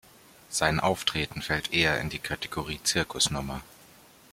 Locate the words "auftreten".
0.79-1.43